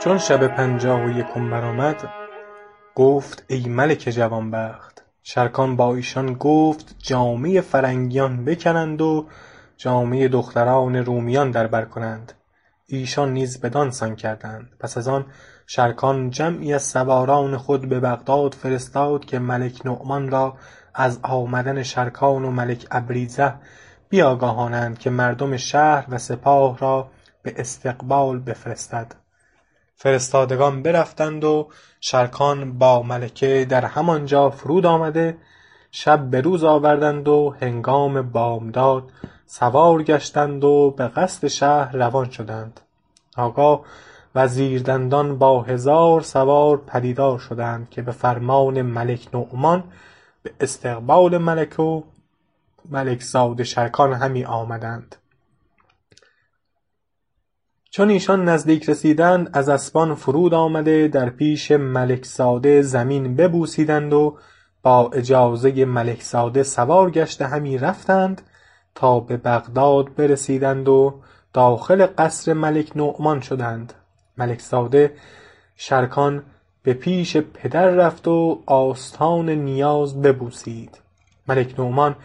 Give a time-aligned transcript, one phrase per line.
[0.00, 2.08] چون شب پنجاه و یکم برآمد
[2.94, 9.26] گفت ای ملک جوانبخت شرکان با ایشان گفت جامه فرنگیان بکنند و
[9.76, 12.32] جامه دختران رومیان در بر کنند.
[12.86, 14.68] ایشان نیز بدان سان کردند.
[14.80, 15.26] پس از آن
[15.66, 20.56] شرکان جمعی از سواران خود به بغداد فرستاد که ملک نعمان را
[20.98, 23.54] از آمدن شرکان و ملک ابریزه
[24.08, 27.08] بیاگاهانند که مردم شهر و سپاه را
[27.42, 29.14] به استقبال بفرستد.
[29.96, 31.68] فرستادگان برفتند و
[32.00, 35.38] شرکان با ملکه در همانجا فرود آمده
[35.90, 39.10] شب به روز آوردند و هنگام بامداد
[39.46, 42.80] سوار گشتند و به قصد شهر روان شدند.
[43.36, 43.80] آنگاه
[44.34, 49.84] وزیردندان با هزار سوار پدیدار شدند که به فرمان ملک نعمان
[50.46, 52.02] به استقبال ملک و
[52.90, 55.16] ملک زاده شرکان همی آمدند.
[57.90, 64.38] چون ایشان نزدیک رسیدند از اسبان فرود آمده در پیش ملک زاده زمین ببوسیدند و
[64.82, 68.42] با اجازه ملک زاده سوار گشته همی رفتند
[68.94, 71.20] تا به بغداد برسیدند و
[71.52, 73.92] داخل قصر ملک نعمان شدند.
[74.38, 75.14] ملک زاده
[75.76, 76.42] شرکان
[76.86, 80.98] به پیش پدر رفت و آستان نیاز ببوسید.
[81.48, 82.16] ملک نعمان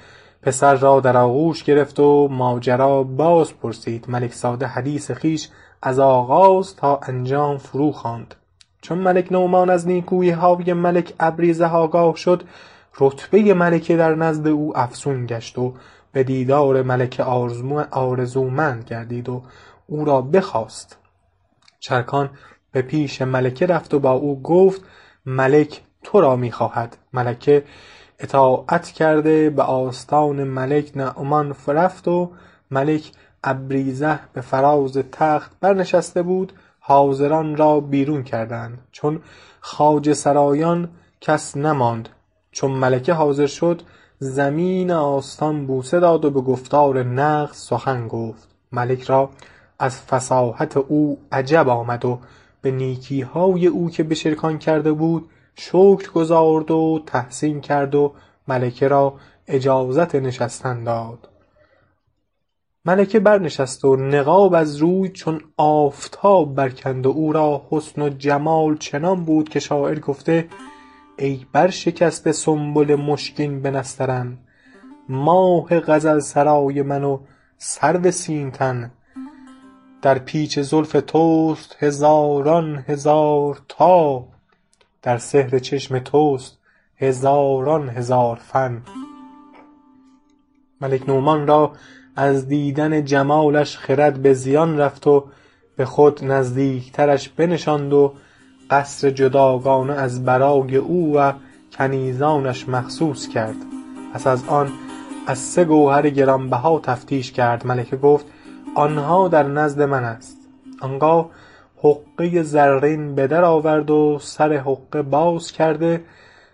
[0.42, 4.06] پسر را در آغوش گرفت و ماجرا باز پرسید.
[4.10, 5.50] ملک زاده حدیث خویش
[5.82, 8.36] از آغاز تا انجام فرو خواند.
[8.82, 12.44] چون ملک نعمان از نیکوییهای ملک ابریزه آگاه شد
[13.00, 15.74] رتبه ملکه در نزد او افزون گشت و
[16.12, 17.24] به دیدار ملکه
[17.92, 19.44] آرزومند گردید و
[19.88, 20.98] او را بخواست.
[21.80, 22.30] شرکان
[22.72, 24.82] به پیش ملکه رفت و با او گفت
[25.26, 27.64] ملک تو را می خواهد ملکه
[28.20, 32.32] اطاعت کرده به آستان ملک نعمان رفت و
[32.72, 33.12] ملک
[33.44, 36.54] ابریزه به فراز تخت برنشسته بود.
[36.80, 38.78] حاضران را بیرون کردند.
[38.92, 39.22] چون
[39.62, 40.90] خواجه سرایان
[41.22, 42.10] کس نماند.
[42.52, 43.82] چون ملکه حاضر شد
[44.20, 48.48] زمین آستان بوسه داد و به گفتار نغز سخن گفت.
[48.72, 49.30] ملک را
[49.80, 52.20] از فصاحت او عجب آمد و
[52.62, 58.14] به نیکیهای او که به شرکان کرده بود شکر گزارد و تحسین کرد و
[58.48, 59.14] ملکه را
[59.48, 61.30] اجازت نشستن داد.
[62.86, 68.78] ملکه برنشست و نقاب از روی چون آفتاب برکند و او را حسن و جمال
[68.78, 70.48] چنان بود که شاعر گفته
[71.18, 74.38] ای برشکسته سنبل مشکین به نسترن
[75.10, 77.20] ماه غزل سرای من و
[77.58, 78.92] سرو سیم تن
[80.02, 84.28] در پیچ زلف توست هزاران هزار تاب
[85.02, 86.58] در سحر چشم توست
[86.98, 88.82] هزاران هزار فن.
[90.82, 91.72] ملک نعمان را
[92.16, 95.26] از دیدن جمالش خرد به زیان رفت و
[95.78, 98.14] به خود نزدیکترش بنشاند و
[98.70, 101.34] قصر جداگانه از برای او و
[101.78, 103.56] کنیزانش مخصوص کرد.
[104.14, 104.72] پس از آن
[105.28, 107.68] از سه گوهر گرانبها تفتیش کرد.
[107.68, 108.26] ملکه گفت
[108.76, 110.38] آنها در نزد من است.
[110.82, 111.30] آنگاه
[111.78, 116.04] حقه زرین به در آورد و سر حقه باز کرده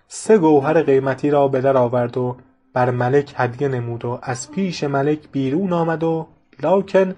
[0.07, 2.35] سه گوهر قیمتی را به در آورد و
[2.73, 6.27] بر ملک هدیه نمود و از پیش ملک بیرون آمد و
[6.63, 7.15] لکن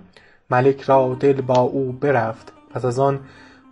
[0.49, 2.53] ملک را دل با او برفت.
[2.73, 3.19] پس از آن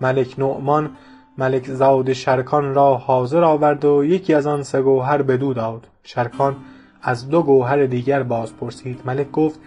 [0.02, 0.90] ملک نعمان
[1.38, 5.88] ملک زاده شرکان را حاضر آورد و یکی از آن سه گوهر بدو داد.
[6.04, 6.56] شرکان
[7.02, 9.02] از دو گوهر دیگر باز پرسید.
[9.06, 9.60] ملک گفت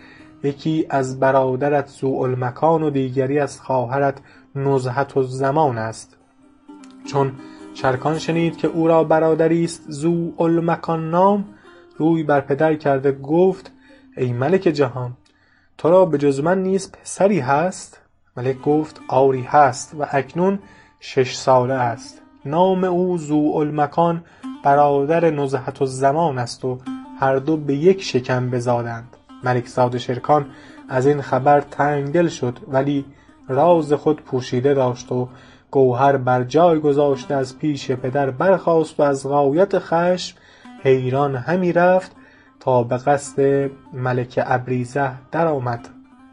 [0.42, 4.18] یکی از برادرت ذوالمکان و دیگری از خواهرت
[4.54, 6.16] نزهة الزمان است.
[7.06, 7.32] چون
[7.74, 11.44] شرکان شنید که او را برادری است ذوالمکان نام
[11.96, 13.72] روی بر پدر کرده گفت
[14.16, 15.16] ای ملک جهان
[15.78, 18.00] تو را به جز من نیز پسری هست؟
[18.36, 20.58] ملک گفت آری هست و اکنون
[21.00, 22.22] شش ساله است.
[22.44, 24.24] نام او ذوالمکان
[24.64, 26.78] برادر نزهة الزمان است و
[27.20, 29.16] هر دو به یک شکم بزادند.
[29.44, 30.46] ملک زاده شرکان
[30.88, 33.04] از این خبر تنگدل شد ولی
[33.48, 35.28] راز خود پوشیده داشت و
[35.70, 40.36] گوهر بر جای گذاشته از پیش پدر برخاست و از غایت خشم
[40.82, 42.12] حیران همی رفت
[42.60, 45.88] تا به قصد ملک ابریزه درآمد.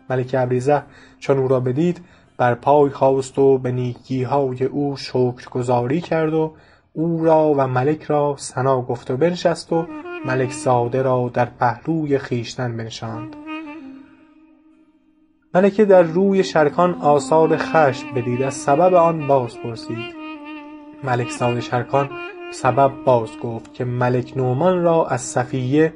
[0.10, 0.84] ملک ابریزه
[1.20, 2.02] چون او را بدید
[2.38, 6.54] بر پای خاست و به نیکیهای او شکرگزاری کرد و
[6.94, 9.88] او را و ملک را ثنا گفت و بنشست و
[10.26, 13.36] ملک زاده را در پهلوی خویشتن بنشاند.
[15.54, 20.16] ملکه در روی شرکان آثار خشم بدید از سبب آن باز پرسید
[21.04, 22.10] ملک زاده شرکان
[22.52, 25.94] سبب باز گفت که ملک نعمان را از صفیه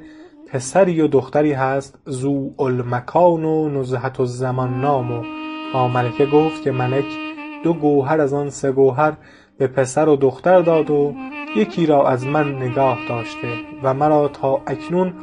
[0.48, 5.24] پسری و دختری هست ذوالمکان و نزهة الزمان نام و
[5.74, 7.06] با ملکه گفت که ملک
[7.64, 9.14] دو گوهر از آن سه گوهر
[9.62, 11.16] به پسر و دختر داد و
[11.56, 13.48] یکی را از من نگاه داشته
[13.84, 15.14] و مرا تا اکنون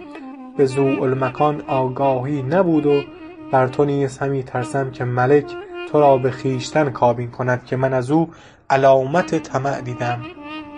[0.57, 3.01] به ذوالمکان آگاهی نبود و
[3.53, 5.45] بر تو نیز همی ترسم که ملک
[5.93, 8.31] تو را به خویشتن کابین کند که من از او
[8.71, 10.21] علامت طمع دیدم.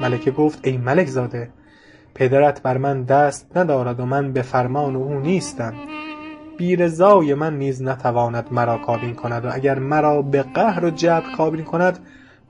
[0.01, 1.51] ملکه گفت ای ملک زاده
[2.15, 5.75] پدرت بر من دست ندارد و من به فرمان او نیستم.
[6.59, 11.37] بی رضای من نیز نتواند مرا کابین کند و اگر مرا به قهر و جبر
[11.37, 11.99] کابین کند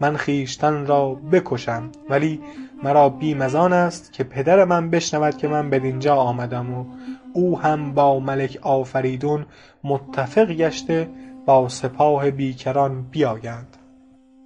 [0.00, 2.40] من خویشتن را بکشم ولی
[2.82, 6.84] مرا بیم از آن است که پدر من بشنود که من بدینجا آمدم و
[7.32, 9.46] او هم با ملک آفریدون
[9.84, 11.08] متفق گشته
[11.46, 13.76] با سپاه بیکران بیایند.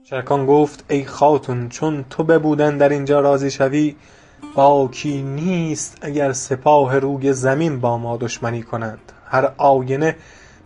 [0.03, 3.97] شرکان گفت ای خاتون چون تو ببود اندر اینجا راضی شوی
[4.55, 9.13] باکی نیست اگر سپاه روی زمین با ما دشمنی کنند.
[9.27, 10.17] هر آینه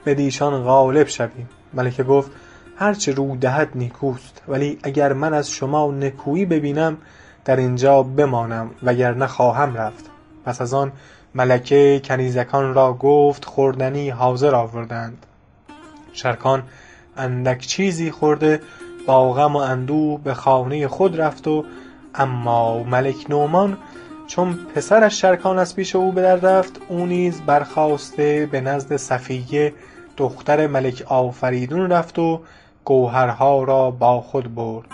[0.06, 1.48] بدیشان غالب شویم.
[1.74, 2.30] ملکه گفت
[2.78, 4.42] هر چه رو دهد نیکوست.
[4.48, 6.96] ولی اگر من از شما نکویی ببینم
[7.44, 10.10] در اینجا بمانم وگرنه خواهم رفت.
[10.44, 10.92] پس از آن
[11.34, 15.26] ملکه کنیزکان را گفت خوردنی حاضر آوردند.
[16.12, 16.62] شرکان
[17.16, 18.60] اندک چیزی خورده
[19.06, 21.64] با غم و اندوه به خانه خود رفت و
[22.14, 23.76] اما ملک نعمان
[24.26, 29.72] چون پسرش شرکان از پیش او به در رفت او نیز برخاسته به نزد صفیه
[30.16, 32.40] دختر ملک آفریدون رفت و
[32.88, 34.86] گوهرها را با خود برد.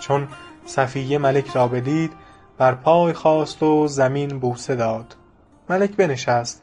[0.00, 0.28] چون
[0.66, 2.12] صفیه ملک را بدید
[2.58, 5.16] بر پای خاست و زمین بوسه داد.
[5.70, 6.62] ملک بنشست.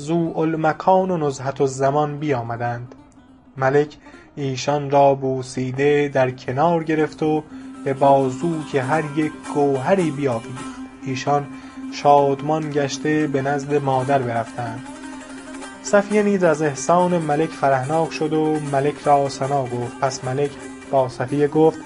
[0.00, 2.94] ذوالمکان و نزهة الزمان بیامدند.
[3.56, 3.96] ملک
[4.36, 7.42] ایشان را بوسیده در کنار گرفت و
[7.84, 10.78] به بازوی هر یک گوهری بیاویخت.
[11.06, 11.46] ایشان
[11.92, 14.97] شادمان گشته به نزد مادر برفتند.
[15.90, 20.00] صفیه نیز از احسان ملک فرحناک شد و ملک را ثنا گفت.
[20.00, 20.50] پس ملک
[20.90, 21.78] با صفیه گفت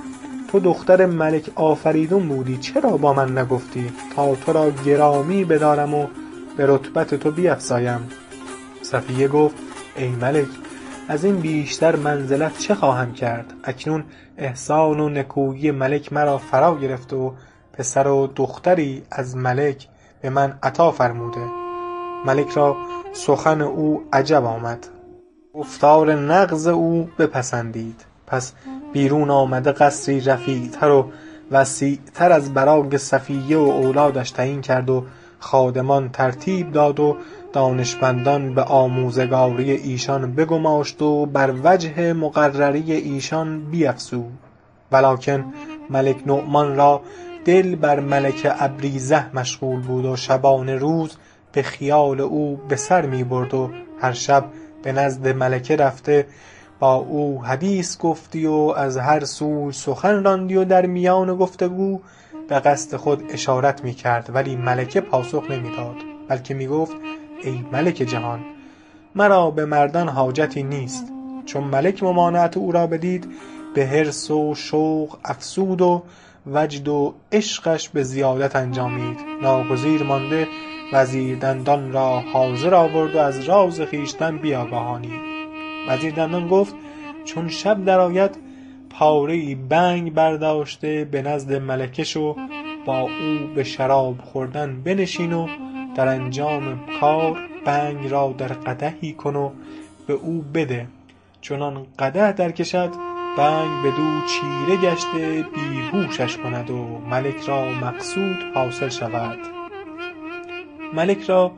[0.49, 6.07] تو دختر ملک آفریدون بودی چرا با من نگفتی؟ تا تو را گرامی بدارم و
[6.57, 8.09] به رتبت تو بیفزایم.
[8.83, 9.57] صفیه گفت
[9.97, 10.49] ای ملک
[11.09, 14.05] از این بیشتر منزلت چه خواهم کرد؟ اکنون
[14.39, 17.33] احسان و نکویی ملک مرا فرا گرفته و
[17.73, 19.89] پسر و دختری از ملک
[20.23, 21.62] به من عطا فرموده.
[22.27, 22.77] ملک را
[23.13, 24.87] سخن او عجب آمد.
[25.55, 28.05] گفتار نغز او بپسندید.
[28.27, 28.53] پس
[28.93, 31.11] بیرون آمده قصری رفیع تر و
[31.51, 35.05] وسیع تر از برای صفیه و اولادش تعیین کرد و
[35.39, 37.17] خادمان ترتیب داد و
[37.53, 44.39] دانشمندان به آموزگاری ایشان بگماشت و بر وجه مقرری ایشان بیفزود.
[44.93, 45.45] ولکن
[45.91, 47.03] ملک نعمان را
[47.45, 51.17] دل بر ملک ابریزه مشغول بود و شبانه روز
[51.53, 53.71] به خیال او به سر می برد و
[54.01, 54.45] هر شب
[54.83, 56.27] به نزد ملکه رفته
[56.81, 61.69] با او حدیث گفتی و از هر سوی سخن راندی و در میان گفت و
[61.69, 62.01] گو
[62.49, 65.97] به قصد خود اشارت می کرد ولی ملکه پاسخ نمی داد
[66.29, 66.97] بلکه می گفت
[67.43, 68.41] ای ملک جهان
[69.15, 71.05] مرا به مردان حاجتی نیست
[71.47, 73.29] چون ملک ممانعت او را بدید
[73.75, 76.03] به حرص و شوق افزود و
[76.47, 80.49] وجد و عشقش به زیادت انجامید ناگزیر مانده
[80.93, 85.21] وزیر دندان را حاضر آورد و از راز خویشتن بیاگاهانید
[85.89, 86.75] وزیر دندان گفت
[87.25, 88.39] چون شب درآید
[88.91, 92.37] پاره ای بنگ برداشته به نزد ملکه شو
[92.87, 95.49] با او به شراب خوردن بنشین و
[95.95, 99.51] در انجام کار بنگ را در قدحی کن و
[100.07, 100.87] به او بده.
[101.41, 102.91] چنان قدح درکشد
[103.39, 109.62] بنگ بدو چیره گشته بیهوشش کند و ملک را مقصود حاصل شود.
[110.95, 111.53] ملک را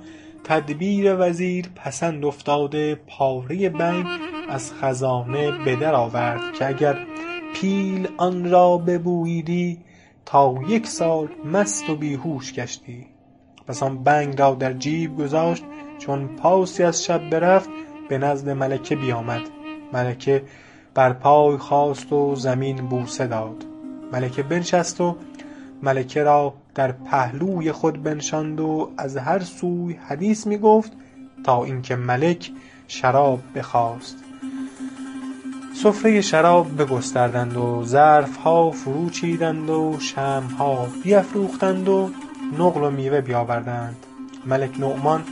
[0.44, 4.06] تدبیر وزیر پسند افتاده پاره بنگ
[4.48, 6.98] از خزانه به در آورد که اگر
[7.54, 9.78] پیل آن را ببوییدی
[10.24, 13.06] تا یک سال مست و بیهوش گشتی.
[13.66, 15.64] پس آن بنگ را در جیب گذاشت
[15.98, 17.68] چون پاسی از شب برفت
[18.08, 19.42] به نزد ملکه بیامد.
[19.92, 20.42] ملکه
[20.94, 23.64] بر پای خاست و زمین بوسه داد.
[24.12, 25.16] ملکه بنشست و
[25.84, 30.92] ملکه را در پهلوی خود بنشاند و از هر سوی حدیث می گفت
[31.44, 32.50] تا اینکه ملک
[32.88, 34.16] شراب بخواست.
[35.82, 42.10] سفره شراب بگستردند و ظرفها فرو چیدند و شمعها بیفروختند و
[42.58, 43.96] نقل و میوه بیاوردند.
[44.46, 45.24] ملک نعمان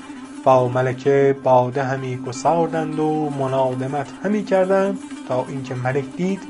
[0.45, 6.41] با ملکه باده همی گساردند و منادمت همی کردند تا اینکه ملک دید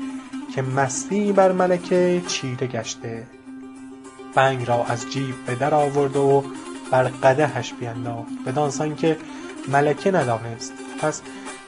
[0.55, 3.23] که مستی بر ملکه چیره گشته.
[4.35, 6.43] بنگ را از جیب به در آورد و
[6.91, 9.17] بر قدحش بینداخت بدان که
[9.67, 10.73] ملکه ندانست.
[11.01, 11.21] پس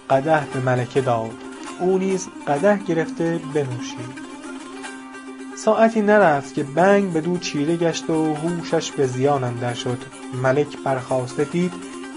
[0.10, 1.32] قدح به ملکه داد.
[1.80, 4.26] او نیز قدح گرفته بنوشید.
[5.58, 9.98] ساعتی نرفت که بنگ بدو چیره گشت و هوشش به زیان اندر شد.
[10.44, 11.74] ملک برخاسته دید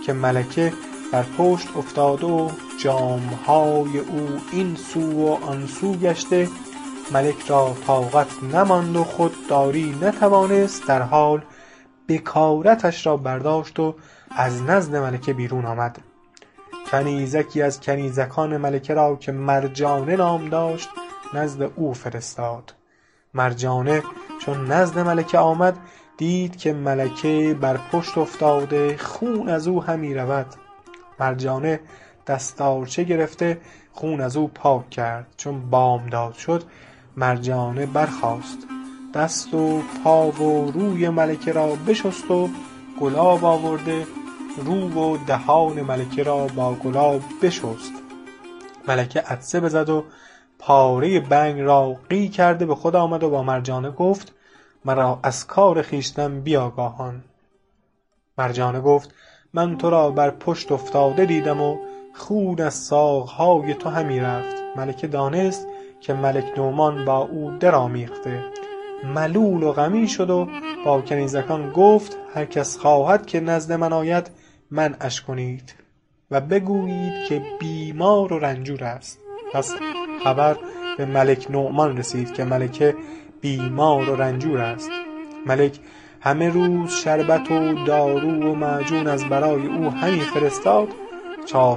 [0.07, 0.73] که ملکه
[1.13, 6.49] بر پشت افتاده و جامهای او این سو و آن سو گشته
[7.13, 11.43] ملک را طاقت نماند و خودداری نتوانست در حال
[12.09, 13.95] بکارتش را برداشت و
[14.31, 15.99] از نزد ملکه بیرون آمد.
[16.91, 20.89] کنیزکی از کنیزکان ملکه را که مرجانه نام داشت
[21.35, 22.75] نزد او فرستاد.
[23.35, 24.03] مرجانه
[24.41, 25.79] چون نزد ملکه آمد
[26.17, 30.47] دید که ملکه بر پشت افتاده خون از او همی رود.
[31.21, 31.81] مرجانه
[32.27, 33.61] دستارچه گرفته
[33.93, 35.27] خون از او پاک کرد.
[35.37, 36.63] چون بامداد شد
[37.19, 38.59] مرجانه برخاست.
[39.15, 42.49] دست و پا و روی ملکه را بشست و
[43.01, 44.07] گلاب آورده
[44.65, 47.93] رو و دهان ملکه را با گلاب بشست.
[48.89, 50.05] ملکه عطسه بزد و
[50.59, 54.33] پاره بنگ را قی کرده به خود آمد و با مرجانه گفت
[54.85, 57.25] مرا از کار خویشتن بیاگاهان.
[58.39, 59.15] مرجانه گفت
[59.55, 61.77] من تو را بر پشت افتاده دیدم و
[62.15, 64.57] خون از ساقهای تو همی رفت.
[64.77, 65.67] ملکه دانست
[66.01, 68.45] که ملک نومان با او درآمیخته
[69.05, 70.49] ملول و غمی شد و
[70.85, 74.31] با کنیزکان گفت هر کس خواهد که نزد من آید
[74.71, 75.75] منعش کنید.
[76.31, 79.19] و بگویید که بیمار و رنجور است.
[79.53, 79.75] پس
[80.25, 80.57] خبر
[80.99, 82.97] به ملک نعمان رسید که ملکه
[83.41, 84.91] بیمار و رنجور است.
[85.47, 85.79] ملک
[86.21, 90.89] همه روز شربت و دارو و معجون از برای او همی فرستاد.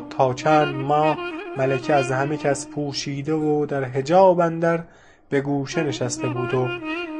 [0.10, 1.18] تا چند ماه
[1.58, 4.84] ملکه از همه کس پوشیده و در حجاب اندر
[5.29, 6.67] به گوشه نشسته بود و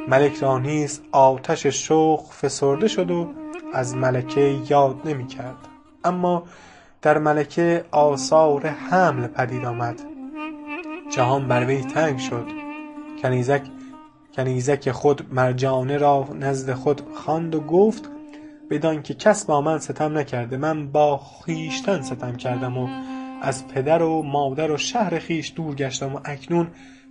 [0.08, 3.30] ملک را نیز آتش شوق فسرده شد و
[3.72, 5.56] از ملکه یاد نمی کرد.
[6.04, 6.44] اما
[7.02, 10.00] در ملکه آثار حمل پدید آمد.
[11.16, 12.46] جهان بر وی تنگ شد.
[13.22, 13.62] کنیزک
[14.36, 18.10] کنیزک خود مرجانه را نزد خود خواند و گفت
[18.70, 22.88] بدان که کس با من ستم نکرده من با خویشتن ستم کردم و
[23.44, 26.68] از پدر و مادر و شهر خویش دور گشتم و اکنون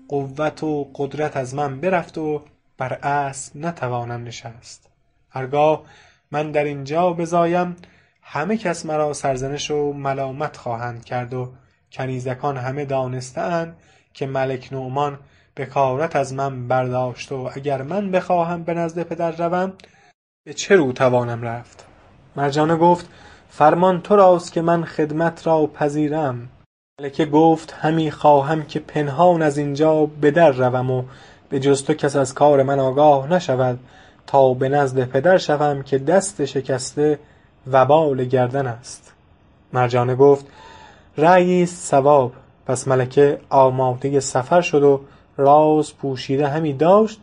[0.07, 2.43] قوت و قدرت از من برفت و
[2.77, 4.89] بر اسب نتوانم نشست.
[5.29, 5.83] هرگاه
[6.31, 7.75] من در اینجا بزایم
[8.21, 11.51] همه کس مرا سرزنش و ملامت خواهند کرد و
[11.91, 13.73] کنیزکان همه دانسته
[14.13, 15.19] که ملک نعمان
[15.57, 19.73] بکارت از من برداشت و اگر من بخواهم به نزد پدر روم
[20.45, 21.85] به چه رو توانم رفت؟
[22.35, 23.09] مرجانه گفت
[23.53, 26.49] فرمان تو راست که من خدمت را پذیرم.
[27.01, 31.03] ملکه گفت همی خواهم که پنهان از اینجا به در روم و
[31.49, 33.79] به جز تو کس از کار من آگاه نشود
[34.27, 37.19] تا به نزد پدر شوم که دست شکسته
[37.71, 39.13] وبال گردن است.
[39.73, 40.45] مرجانه گفت
[41.17, 42.33] رأیی است صواب
[42.65, 45.01] پس ملکه آماده سفر شد و
[45.37, 47.21] راز پوشیده همی داشت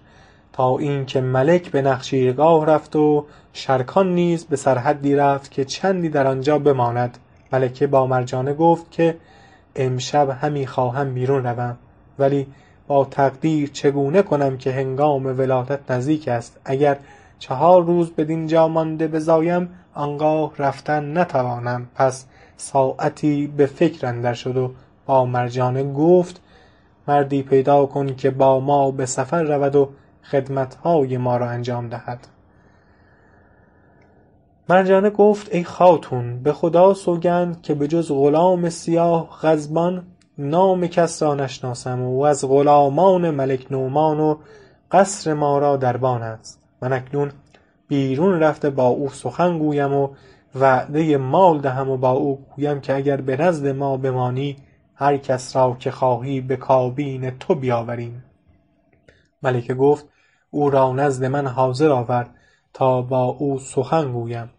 [0.59, 6.27] تا اینکه ملک به نخچیرگاه رفت و شرکان نیز به سرحدی رفت که چندی در
[6.27, 7.19] آنجا بماند.
[7.53, 9.17] ملکه با مرجانه گفت که
[9.77, 11.77] امشب همی خواهم بیرون روم
[12.19, 12.47] ولی
[12.87, 16.97] با تقدیر چگونه کنم که هنگام ولادت نزدیک است؟ اگر
[17.39, 21.87] چهار روز بدینجا مانده بزایم آنگاه رفتن نتوانم.
[21.95, 24.71] پس ساعتی به فکر اندر شد و
[25.07, 26.41] با مرجانه گفت
[27.09, 29.89] مردی پیدا کن که با ما به سفر رود و
[30.23, 32.29] خدمتهای ما را انجام دهد.
[34.69, 40.07] مرجانه گفت ای خاتون به خدا سوگند که به جز غلام سیاه غزبان
[40.39, 44.37] نام کس را نشناسم و از غلامان ملک نومان و
[44.91, 46.61] قصر ما را دربان است.
[46.83, 47.33] من اکنون
[47.89, 50.09] بیرون رفته با او سخن گویم و
[50.55, 54.57] وعده مال دهم و با او گویم که اگر به نزد ما بمانی
[54.95, 58.25] هر کس را که خواهی به کابین تو بیاوریم.
[59.43, 60.07] ملکه گفت
[60.51, 62.31] او را نزد من حاضر آور
[62.73, 64.51] تا با او سخن گویم.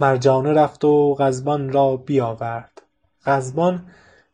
[0.00, 2.82] مرجانه رفت و غزبان را بیاورد.
[3.26, 3.82] غزبان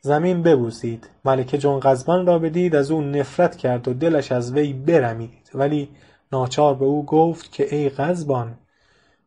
[0.00, 1.10] زمین ببوسید.
[1.24, 5.88] ملکه چون غزبان را بدید از او نفرت کرد و دلش از وی برمید ولی
[6.32, 8.58] ناچار به او گفت که ای غزبان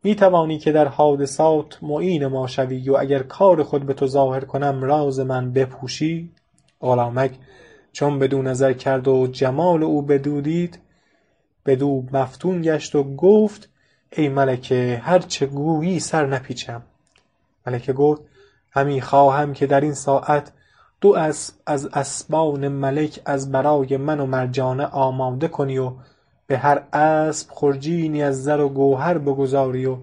[0.04, 4.46] می توانی که در حادثات معین ما شوی و اگر کار خود به تو ظاهر
[4.46, 6.32] کنم راز من بپوشی.
[6.82, 7.32] غلامک
[7.94, 10.80] چون بدو نظر کرد و جمال او بدو دید
[11.66, 13.70] بدو مفتون گشت و گفت
[14.12, 16.82] ای ملکه هر چه گویی سر نپیچم.
[17.68, 18.22] ملکه گفت
[18.72, 20.52] همی خواهم که در این ساعت
[21.02, 25.92] دو اسب از اسبان ملک از برای من و مرجانه آماده کنی و
[26.48, 29.98] به هر اسب خرجینی از زر و گوهر بگذاری و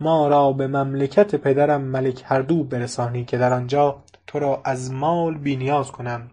[0.00, 5.38] ما را به مملکت پدرم ملک هردو برسانی که در آنجا تو را از مال
[5.38, 6.30] بینیاز کنم.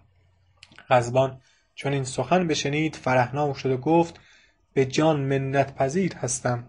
[0.91, 1.41] غزبان
[1.75, 4.19] چون این سخن بشنید فرحناک شد و گفت
[4.73, 6.63] به جان منت پذیر هستم.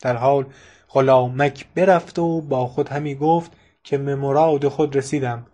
[0.00, 0.46] در حال
[0.88, 3.52] غلامک برفت و با خود همی گفت
[3.84, 5.46] که به مراد خود رسیدم.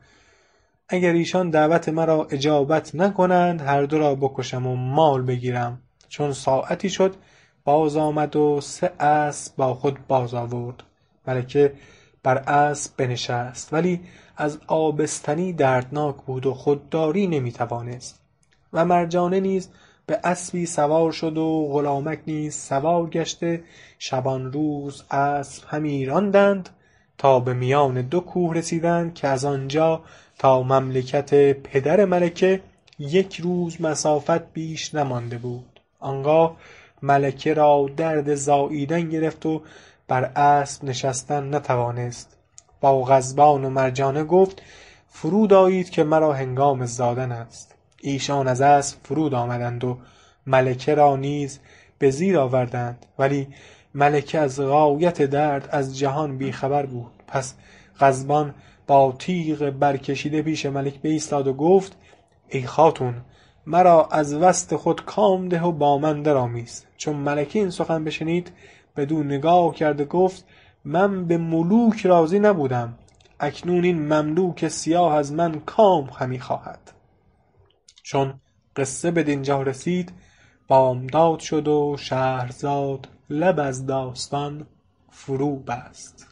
[0.89, 5.83] اگر ایشان دعوت مرا اجابت نکنند هر دو را بکشم و مال بگیرم.
[6.09, 7.17] چون ساعتی شد
[7.65, 10.83] باز آمد و سه اسب با خود باز آورد.
[11.27, 11.73] ملکه
[12.23, 14.01] بر اسب بنشست ولی
[14.37, 18.21] از آبستنی دردناک بود و خودداری نمی توانست
[18.73, 19.69] و مرجانه نیز
[20.07, 23.63] به اسبی سوار شد و غلامک نیز سوار گشته.
[23.99, 26.69] شبانروز اسب همی راندند
[27.19, 30.03] تا به میان دو کوه رسیدند که از آنجا
[30.39, 32.61] تا مملکت پدر ملکه
[32.99, 35.81] یک روز مسافت بیش نمانده بود.
[35.99, 36.57] آنگاه
[37.03, 39.63] ملکه را درد زاییدن گرفت و
[40.11, 42.37] بر اسب نشستن نتوانست.
[42.81, 44.63] با غضبان و مرجانه گفت
[45.09, 47.75] فرود آیید که مرا هنگام زادن است.
[48.01, 49.99] ایشان از اسب فرود آمدند و
[50.47, 51.59] ملکه را نیز
[51.99, 53.07] به زیر آوردند.
[53.19, 53.49] ولی
[53.95, 57.13] ملکه از غایت درد از جهان بیخبر بود.
[57.29, 57.55] پس
[58.01, 58.55] غضبان
[58.87, 61.97] با تیغ برکشیده پیش ملک بایستاد و گفت
[62.49, 63.15] ای خاتون
[63.67, 66.85] مرا از وصت خود کام ده و با من درآمیز.
[66.97, 68.53] چون ملکه این سخن بشنید
[68.97, 70.47] بدو نگاه کرد گفت
[70.85, 72.95] من به ملوک راضی نبودم.
[73.41, 76.93] اکنون این مملوک سیاه از من کام همی خواهد.
[78.03, 78.41] چون
[78.77, 80.13] قصه بدینجا رسید
[80.69, 84.67] بامداد شد و شهرزاد لب از داستان
[85.11, 86.30] فرو بست.